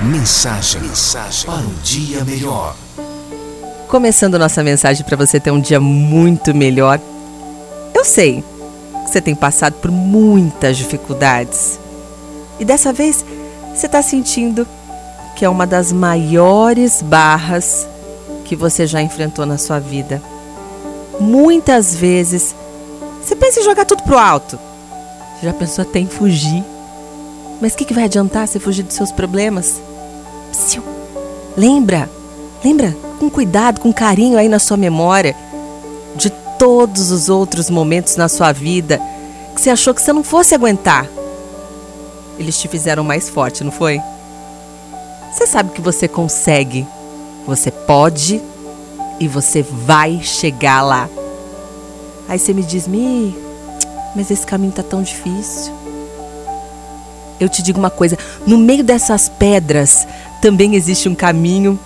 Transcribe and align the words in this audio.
Mensagem, 0.00 0.80
mensagem 0.80 1.50
para 1.50 1.58
um 1.58 1.74
dia 1.82 2.24
melhor. 2.24 2.76
Começando 3.88 4.38
nossa 4.38 4.62
mensagem 4.62 5.04
para 5.04 5.16
você 5.16 5.40
ter 5.40 5.50
um 5.50 5.60
dia 5.60 5.80
muito 5.80 6.54
melhor. 6.54 7.00
Eu 7.92 8.04
sei 8.04 8.44
que 9.04 9.10
você 9.10 9.20
tem 9.20 9.34
passado 9.34 9.72
por 9.74 9.90
muitas 9.90 10.76
dificuldades. 10.76 11.80
E 12.60 12.64
dessa 12.64 12.92
vez 12.92 13.24
você 13.74 13.86
está 13.86 14.00
sentindo 14.00 14.68
que 15.34 15.44
é 15.44 15.48
uma 15.48 15.66
das 15.66 15.90
maiores 15.90 17.02
barras 17.02 17.84
que 18.44 18.54
você 18.54 18.86
já 18.86 19.02
enfrentou 19.02 19.44
na 19.44 19.58
sua 19.58 19.80
vida. 19.80 20.22
Muitas 21.18 21.92
vezes 21.92 22.54
você 23.20 23.34
pensa 23.34 23.58
em 23.58 23.64
jogar 23.64 23.84
tudo 23.84 24.04
pro 24.04 24.16
alto. 24.16 24.60
Você 25.34 25.46
já 25.46 25.52
pensou 25.52 25.82
até 25.82 25.98
em 25.98 26.06
fugir. 26.06 26.62
Mas 27.60 27.72
o 27.72 27.76
que, 27.76 27.84
que 27.84 27.94
vai 27.94 28.04
adiantar 28.04 28.46
você 28.46 28.60
fugir 28.60 28.84
dos 28.84 28.94
seus 28.94 29.10
problemas? 29.10 29.87
Lembra, 31.56 32.08
lembra 32.64 32.96
com 33.18 33.30
cuidado, 33.30 33.80
com 33.80 33.92
carinho 33.92 34.38
aí 34.38 34.48
na 34.48 34.58
sua 34.58 34.76
memória 34.76 35.34
de 36.16 36.30
todos 36.58 37.10
os 37.10 37.28
outros 37.28 37.70
momentos 37.70 38.16
na 38.16 38.28
sua 38.28 38.52
vida 38.52 39.00
que 39.54 39.60
você 39.62 39.70
achou 39.70 39.92
que 39.92 40.00
você 40.00 40.12
não 40.12 40.22
fosse 40.22 40.54
aguentar. 40.54 41.06
Eles 42.38 42.58
te 42.60 42.68
fizeram 42.68 43.02
mais 43.02 43.28
forte, 43.28 43.64
não 43.64 43.72
foi? 43.72 44.00
Você 45.32 45.46
sabe 45.46 45.72
que 45.72 45.80
você 45.80 46.06
consegue, 46.06 46.86
você 47.46 47.70
pode 47.70 48.40
e 49.18 49.26
você 49.26 49.62
vai 49.62 50.20
chegar 50.22 50.82
lá. 50.82 51.08
Aí 52.28 52.38
você 52.38 52.54
me 52.54 52.62
diz, 52.62 52.86
Mi, 52.86 53.36
mas 54.14 54.30
esse 54.30 54.46
caminho 54.46 54.72
tá 54.72 54.82
tão 54.82 55.02
difícil. 55.02 55.72
Eu 57.40 57.48
te 57.48 57.62
digo 57.62 57.78
uma 57.78 57.90
coisa: 57.90 58.16
no 58.46 58.58
meio 58.58 58.84
dessas 58.84 59.28
pedras 59.28 60.06
também 60.40 60.74
existe 60.74 61.08
um 61.08 61.14
caminho 61.14 61.78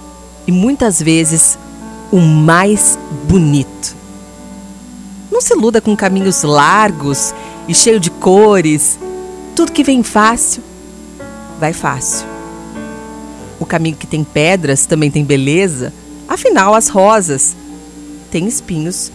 e 0.47 0.52
muitas 0.52 1.01
vezes 1.01 1.59
o 2.11 2.19
mais 2.20 2.98
bonito. 3.28 3.97
Não 5.31 5.41
se 5.41 5.55
iluda 5.55 5.81
com 5.81 5.97
caminhos 5.97 6.42
largos 6.42 7.34
e 7.67 7.75
cheio 7.75 7.98
de 7.98 8.11
cores. 8.11 8.98
Tudo 9.56 9.72
que 9.72 9.83
vem 9.83 10.03
fácil, 10.03 10.62
vai 11.59 11.72
fácil. 11.72 12.27
O 13.59 13.64
caminho 13.64 13.97
que 13.97 14.06
tem 14.06 14.25
pedras 14.25 14.87
também 14.87 15.11
tem 15.11 15.25
beleza. 15.25 15.92
Afinal, 16.28 16.75
as 16.75 16.89
rosas 16.89 17.56
têm 18.31 18.47
espinhos 18.47 19.11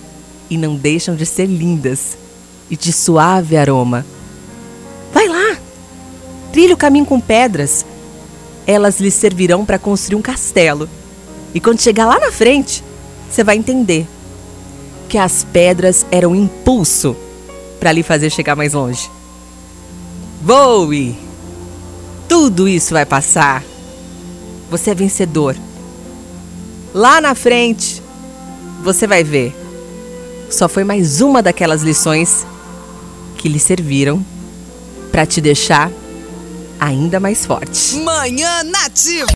e 0.49 0.57
não 0.57 0.75
deixam 0.75 1.15
de 1.15 1.25
ser 1.25 1.45
lindas 1.45 2.17
e 2.69 2.75
de 2.75 2.91
suave 2.91 3.57
aroma. 3.57 4.05
Vai 5.13 5.27
lá! 5.27 5.57
Trilhe 6.51 6.73
o 6.73 6.77
caminho 6.77 7.05
com 7.05 7.19
pedras. 7.19 7.85
Elas 8.67 8.99
lhe 8.99 9.09
servirão 9.09 9.65
para 9.65 9.79
construir 9.79 10.17
um 10.17 10.21
castelo. 10.21 10.87
E 11.55 11.59
quando 11.59 11.81
chegar 11.81 12.05
lá 12.05 12.19
na 12.19 12.31
frente, 12.31 12.83
você 13.31 13.43
vai 13.43 13.55
entender 13.55 14.05
que 15.09 15.17
as 15.17 15.43
pedras 15.45 16.05
eram 16.11 16.35
impulso 16.35 17.15
para 17.79 17.91
lhe 17.91 18.03
fazer 18.03 18.29
chegar 18.29 18.55
mais 18.55 18.73
longe. 18.73 19.09
Voe! 20.43 21.17
Tudo 22.27 22.67
isso 22.67 22.93
vai 22.93 23.05
passar. 23.05 23.63
Você 24.69 24.91
é 24.91 24.95
vencedor. 24.95 25.55
Lá 26.93 27.21
na 27.21 27.33
frente, 27.33 28.03
você 28.83 29.07
vai 29.07 29.23
ver. 29.23 29.55
Só 30.49 30.67
foi 30.67 30.83
mais 30.83 31.21
uma 31.21 31.41
daquelas 31.41 31.83
lições 31.83 32.45
que 33.37 33.47
lhe 33.47 33.59
serviram 33.59 34.23
para 35.11 35.25
te 35.25 35.39
deixar 35.39 35.89
ainda 36.79 37.19
mais 37.19 37.45
forte. 37.45 37.95
Manhã 37.97 38.63
Nativa. 38.63 39.25